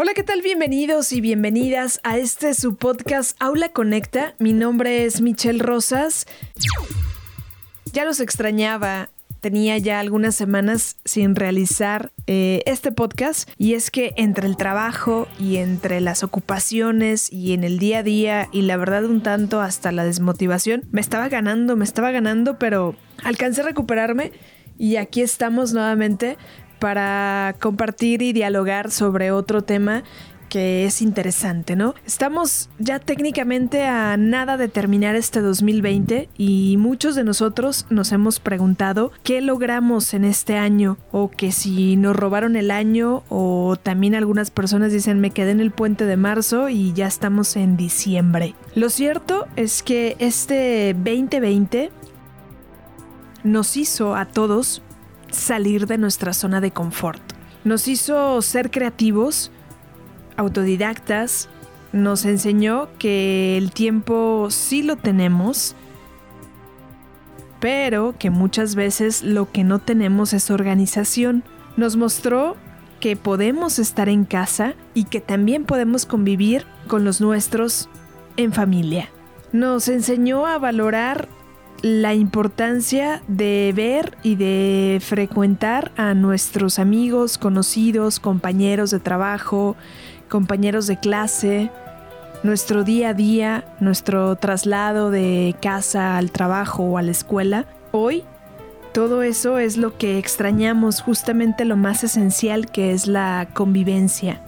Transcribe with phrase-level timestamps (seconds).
[0.00, 0.42] Hola, ¿qué tal?
[0.42, 4.32] Bienvenidos y bienvenidas a este su podcast Aula Conecta.
[4.38, 6.24] Mi nombre es Michelle Rosas.
[7.92, 9.08] Ya los extrañaba.
[9.40, 15.26] Tenía ya algunas semanas sin realizar eh, este podcast y es que entre el trabajo
[15.40, 19.60] y entre las ocupaciones y en el día a día y la verdad un tanto
[19.60, 22.94] hasta la desmotivación me estaba ganando, me estaba ganando, pero
[23.24, 24.30] alcancé a recuperarme
[24.78, 26.36] y aquí estamos nuevamente
[26.78, 30.04] para compartir y dialogar sobre otro tema
[30.48, 31.94] que es interesante, ¿no?
[32.06, 38.40] Estamos ya técnicamente a nada de terminar este 2020 y muchos de nosotros nos hemos
[38.40, 44.14] preguntado qué logramos en este año o que si nos robaron el año o también
[44.14, 48.54] algunas personas dicen me quedé en el puente de marzo y ya estamos en diciembre.
[48.74, 51.90] Lo cierto es que este 2020
[53.44, 54.82] nos hizo a todos
[55.30, 57.22] salir de nuestra zona de confort.
[57.64, 59.50] Nos hizo ser creativos,
[60.36, 61.48] autodidactas,
[61.92, 65.74] nos enseñó que el tiempo sí lo tenemos,
[67.60, 71.42] pero que muchas veces lo que no tenemos es organización.
[71.76, 72.56] Nos mostró
[73.00, 77.88] que podemos estar en casa y que también podemos convivir con los nuestros
[78.36, 79.08] en familia.
[79.52, 81.28] Nos enseñó a valorar
[81.82, 89.76] la importancia de ver y de frecuentar a nuestros amigos, conocidos, compañeros de trabajo,
[90.28, 91.70] compañeros de clase,
[92.42, 97.66] nuestro día a día, nuestro traslado de casa al trabajo o a la escuela.
[97.92, 98.24] Hoy,
[98.92, 104.42] todo eso es lo que extrañamos, justamente lo más esencial que es la convivencia.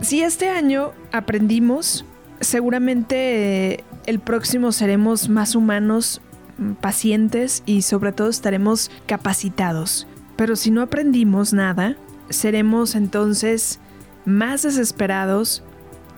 [0.00, 2.04] Si este año aprendimos,
[2.40, 6.20] seguramente el próximo seremos más humanos,
[6.58, 10.08] mm, pacientes y sobre todo estaremos capacitados.
[10.36, 11.96] Pero si no aprendimos nada,
[12.28, 13.78] seremos entonces
[14.24, 15.62] más desesperados,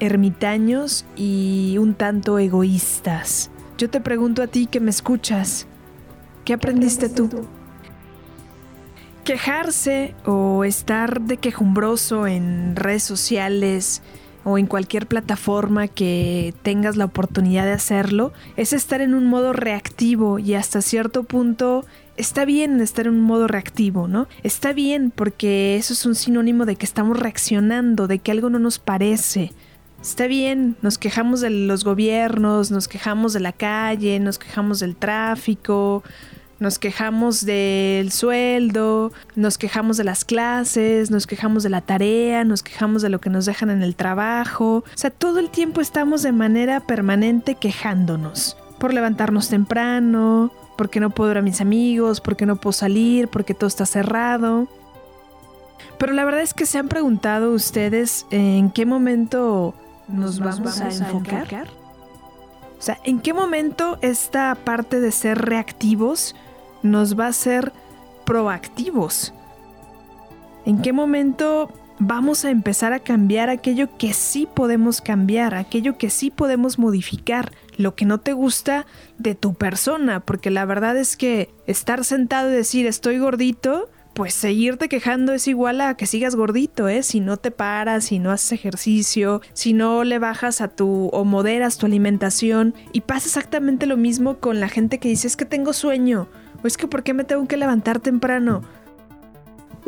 [0.00, 3.50] ermitaños y un tanto egoístas.
[3.76, 5.66] Yo te pregunto a ti que me escuchas,
[6.46, 7.28] ¿qué aprendiste tú?
[9.24, 14.02] Quejarse o estar de quejumbroso en redes sociales,
[14.44, 19.52] o en cualquier plataforma que tengas la oportunidad de hacerlo, es estar en un modo
[19.52, 21.84] reactivo y hasta cierto punto
[22.16, 24.28] está bien estar en un modo reactivo, ¿no?
[24.42, 28.58] Está bien porque eso es un sinónimo de que estamos reaccionando, de que algo no
[28.58, 29.52] nos parece.
[30.00, 34.96] Está bien, nos quejamos de los gobiernos, nos quejamos de la calle, nos quejamos del
[34.96, 36.02] tráfico,
[36.62, 42.62] nos quejamos del sueldo, nos quejamos de las clases, nos quejamos de la tarea, nos
[42.62, 44.76] quejamos de lo que nos dejan en el trabajo.
[44.76, 51.10] O sea, todo el tiempo estamos de manera permanente quejándonos por levantarnos temprano, porque no
[51.10, 54.68] puedo ver a mis amigos, porque no puedo salir, porque todo está cerrado.
[55.98, 59.74] Pero la verdad es que se han preguntado ustedes en qué momento
[60.08, 61.68] nos, vamos, a, enfocar.
[62.78, 66.34] O sea, ¿en qué momento esta parte de ser reactivos
[66.82, 67.72] nos va a ser
[68.24, 69.32] proactivos.
[70.64, 76.10] ¿En qué momento vamos a empezar a cambiar aquello que sí podemos cambiar, aquello que
[76.10, 78.86] sí podemos modificar, lo que no te gusta
[79.18, 80.20] de tu persona?
[80.20, 85.48] Porque la verdad es que estar sentado y decir estoy gordito, pues seguirte quejando es
[85.48, 87.02] igual a que sigas gordito, ¿eh?
[87.02, 91.24] Si no te paras, si no haces ejercicio, si no le bajas a tu o
[91.24, 92.74] moderas tu alimentación.
[92.92, 96.28] Y pasa exactamente lo mismo con la gente que dice es que tengo sueño
[96.62, 98.62] ¿O es que por qué me tengo que levantar temprano?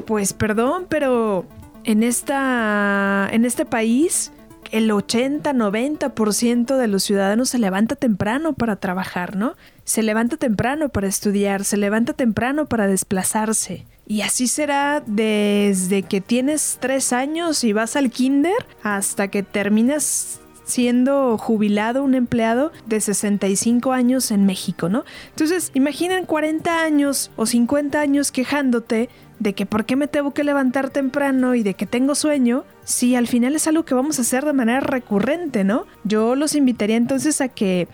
[0.07, 1.47] Pues perdón, pero
[1.85, 4.33] en esta en este país
[4.73, 9.55] el 80-90% de los ciudadanos se levanta temprano para trabajar, ¿no?
[9.85, 13.87] Se levanta temprano para estudiar, se levanta temprano para desplazarse.
[14.07, 20.41] Y así será desde que tienes tres años y vas al kinder hasta que terminas
[20.65, 25.05] siendo jubilado un empleado de 65 años en México, ¿no?
[25.31, 29.09] Entonces, imaginen 40 años o 50 años quejándote
[29.39, 33.15] de que por qué me tengo que levantar temprano y de que tengo sueño, si
[33.15, 35.87] al final es algo que vamos a hacer de manera recurrente, ¿no?
[36.05, 37.89] Yo los invitaría entonces a que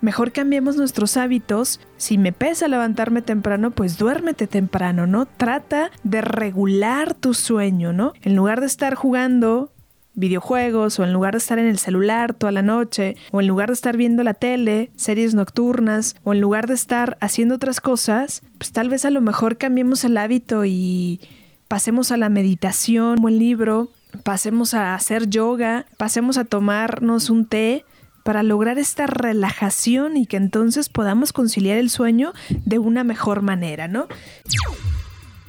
[0.00, 1.80] mejor cambiemos nuestros hábitos.
[1.96, 5.26] Si me pesa levantarme temprano, pues duérmete temprano, ¿no?
[5.26, 8.12] Trata de regular tu sueño, ¿no?
[8.22, 9.72] En lugar de estar jugando
[10.14, 13.68] videojuegos o en lugar de estar en el celular toda la noche o en lugar
[13.68, 18.42] de estar viendo la tele, series nocturnas o en lugar de estar haciendo otras cosas,
[18.58, 21.20] pues tal vez a lo mejor cambiemos el hábito y
[21.68, 23.90] pasemos a la meditación, buen libro,
[24.22, 27.84] pasemos a hacer yoga, pasemos a tomarnos un té
[28.22, 32.32] para lograr esta relajación y que entonces podamos conciliar el sueño
[32.64, 34.08] de una mejor manera, ¿no?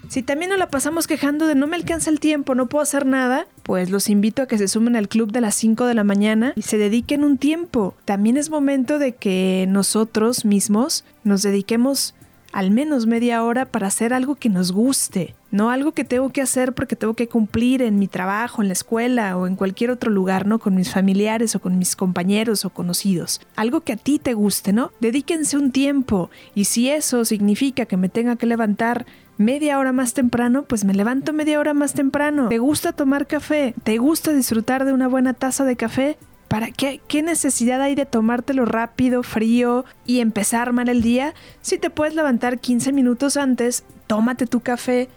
[0.10, 3.06] Si también nos la pasamos quejando de no me alcanza el tiempo, no puedo hacer
[3.06, 6.04] nada, pues los invito a que se sumen al club de las 5 de la
[6.04, 7.96] mañana y se dediquen un tiempo.
[8.06, 12.16] También es momento de que nosotros mismos nos dediquemos
[12.56, 16.42] al menos media hora para hacer algo que nos guste, no algo que tengo que
[16.42, 20.10] hacer porque tengo que cumplir en mi trabajo, en la escuela o en cualquier otro
[20.10, 20.60] lugar, ¿no?
[20.60, 23.42] Con mis familiares o con mis compañeros o conocidos.
[23.58, 24.94] Algo que a ti te guste, ¿no?
[25.02, 29.06] Dedíquense un tiempo y si eso significa que me tenga que levantar
[29.38, 32.50] media hora más temprano, pues me levanto media hora más temprano.
[32.50, 33.74] ¿Te gusta tomar café?
[33.84, 36.18] ¿Te gusta disfrutar de una buena taza de café?
[36.48, 41.34] ¿Para qué, qué necesidad hay de tomártelo rápido, frío y empezar mal el día?
[41.62, 45.10] Si te puedes levantar 15 minutos antes, tómate tu café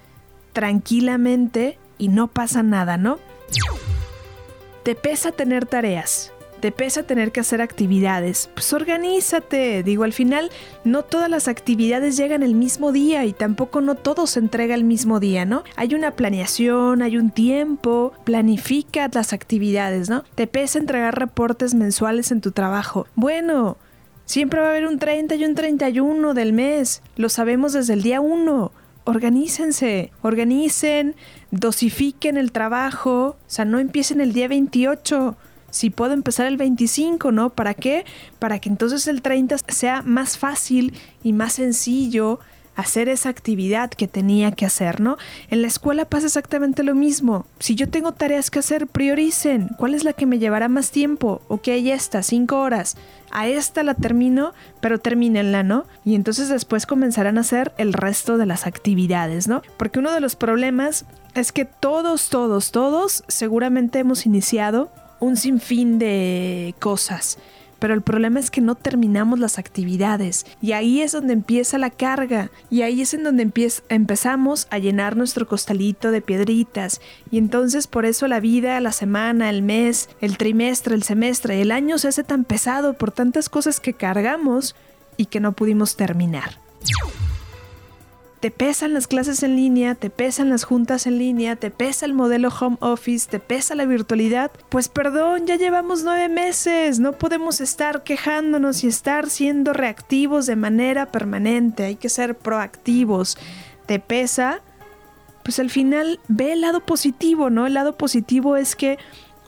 [0.52, 3.18] tranquilamente y no pasa nada, ¿no?
[4.82, 9.82] Te pesa tener tareas te pesa tener que hacer actividades, pues organízate.
[9.82, 10.50] Digo, al final
[10.84, 14.84] no todas las actividades llegan el mismo día y tampoco no todo se entrega el
[14.84, 15.64] mismo día, ¿no?
[15.76, 20.24] Hay una planeación, hay un tiempo, planifica las actividades, ¿no?
[20.34, 23.06] Te pesa entregar reportes mensuales en tu trabajo.
[23.14, 23.76] Bueno,
[24.24, 28.02] siempre va a haber un 30 y un 31 del mes, lo sabemos desde el
[28.02, 28.72] día 1
[29.08, 31.16] organícense, organicen,
[31.50, 35.34] dosifiquen el trabajo, o sea, no empiecen el día 28,
[35.70, 37.50] si puedo empezar el 25, ¿no?
[37.50, 38.04] ¿Para qué?
[38.38, 42.40] Para que entonces el 30 sea más fácil y más sencillo
[42.78, 45.18] hacer esa actividad que tenía que hacer, ¿no?
[45.50, 47.44] En la escuela pasa exactamente lo mismo.
[47.58, 49.70] Si yo tengo tareas que hacer, prioricen.
[49.78, 51.42] ¿Cuál es la que me llevará más tiempo?
[51.48, 52.96] Ok, esta, cinco horas.
[53.32, 55.86] A esta la termino, pero termínenla, ¿no?
[56.04, 59.62] Y entonces después comenzarán a hacer el resto de las actividades, ¿no?
[59.76, 61.04] Porque uno de los problemas
[61.34, 64.88] es que todos, todos, todos seguramente hemos iniciado
[65.20, 67.38] un sinfín de cosas.
[67.78, 71.90] Pero el problema es que no terminamos las actividades y ahí es donde empieza la
[71.90, 73.48] carga y ahí es en donde
[73.88, 77.00] empezamos a llenar nuestro costalito de piedritas
[77.30, 81.70] y entonces por eso la vida, la semana, el mes, el trimestre, el semestre, el
[81.70, 84.74] año se hace tan pesado por tantas cosas que cargamos
[85.16, 86.58] y que no pudimos terminar
[88.40, 92.14] te pesan las clases en línea, te pesan las juntas en línea, te pesa el
[92.14, 97.60] modelo home office, te pesa la virtualidad, pues perdón, ya llevamos nueve meses, no podemos
[97.60, 103.36] estar quejándonos y estar siendo reactivos de manera permanente, hay que ser proactivos.
[103.86, 104.60] ¿Te pesa?
[105.42, 107.66] Pues al final ve el lado positivo, ¿no?
[107.66, 108.98] El lado positivo es que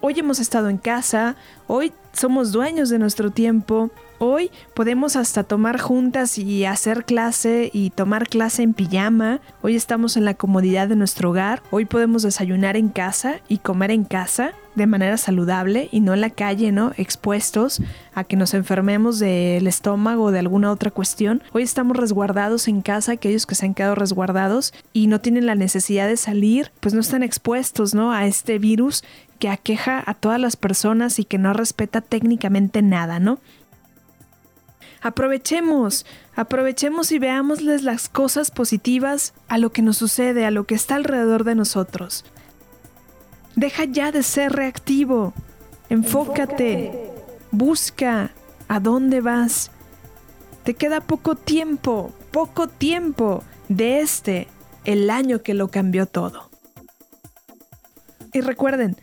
[0.01, 3.91] hoy hemos estado en casa, hoy somos dueños de nuestro tiempo,
[4.23, 9.41] Hoy podemos hasta tomar juntas y hacer clase y tomar clase en pijama.
[9.63, 11.63] Hoy estamos en la comodidad de nuestro hogar.
[11.71, 16.21] Hoy podemos desayunar en casa y comer en casa de manera saludable y no en
[16.21, 16.93] la calle, ¿no?
[16.99, 17.81] Expuestos
[18.13, 21.43] a que nos enfermemos del estómago o de alguna otra cuestión.
[21.53, 25.55] Hoy estamos resguardados en casa, aquellos que se han quedado resguardados y no tienen la
[25.55, 28.13] necesidad de salir, pues no están expuestos, ¿no?
[28.13, 29.03] A este virus
[29.39, 33.39] que aqueja a todas las personas y que no respeta técnicamente nada, ¿no?
[35.03, 36.05] Aprovechemos,
[36.37, 40.97] aprovechemos y veámosles las cosas positivas a lo que nos sucede, a lo que está
[40.97, 42.25] alrededor de nosotros.
[43.57, 45.33] Deja ya de ser reactivo.
[45.89, 47.11] Enfócate.
[47.51, 48.31] Busca
[48.69, 49.71] a dónde vas.
[50.65, 54.49] Te queda poco tiempo, poco tiempo de este,
[54.85, 56.51] el año que lo cambió todo.
[58.33, 58.97] Y recuerden,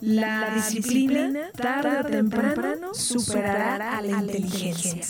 [0.00, 5.02] la, disciplina, tarde o temprano superará a la inteligencia.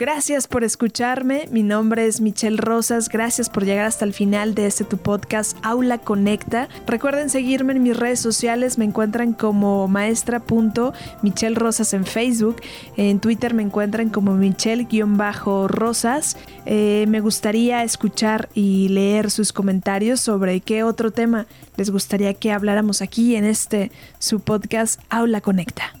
[0.00, 1.46] Gracias por escucharme.
[1.50, 3.10] Mi nombre es Michelle Rosas.
[3.10, 6.70] Gracias por llegar hasta el final de este tu podcast Aula Conecta.
[6.86, 8.78] Recuerden seguirme en mis redes sociales.
[8.78, 12.62] Me encuentran como maestra.michelle Rosas en Facebook.
[12.96, 16.38] En Twitter me encuentran como Michelle-Rosas.
[16.64, 22.52] Eh, me gustaría escuchar y leer sus comentarios sobre qué otro tema les gustaría que
[22.52, 25.99] habláramos aquí en este su podcast Aula Conecta.